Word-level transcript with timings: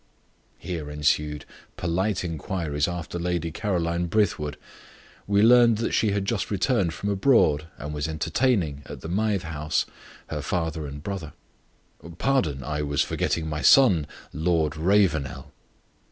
Here 0.57 0.89
ensued 0.89 1.45
polite 1.77 2.23
inquiries 2.23 2.87
after 2.87 3.19
Lady 3.19 3.51
Caroline 3.51 4.07
Brithwood; 4.07 4.57
we 5.27 5.43
learned 5.43 5.77
that 5.77 5.91
she 5.91 6.09
was 6.11 6.21
just 6.23 6.49
returned 6.49 6.91
from 6.91 7.09
abroad, 7.09 7.67
and 7.77 7.93
was 7.93 8.07
entertaining, 8.07 8.81
at 8.87 9.01
the 9.01 9.07
Mythe 9.07 9.43
House, 9.43 9.85
her 10.29 10.41
father 10.41 10.87
and 10.87 11.03
brother. 11.03 11.33
"Pardon 12.17 12.63
I 12.63 12.81
was 12.81 13.03
forgetting 13.03 13.47
my 13.47 13.61
son 13.61 14.07
Lord 14.33 14.75
Ravenel." 14.75 15.53